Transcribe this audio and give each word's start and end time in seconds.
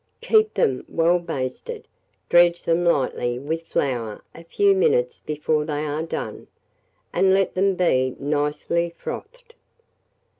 Keep 0.21 0.55
them 0.55 0.83
well 0.89 1.19
basted, 1.19 1.87
dredge 2.27 2.63
them 2.63 2.83
lightly 2.83 3.37
with 3.37 3.67
flour 3.67 4.23
a 4.33 4.43
few 4.43 4.73
minutes 4.73 5.19
before 5.19 5.63
they 5.63 5.85
are 5.85 6.01
done, 6.01 6.47
and 7.13 7.35
let 7.35 7.53
them 7.53 7.75
be 7.75 8.15
nicely 8.17 8.95
frothed. 8.97 9.53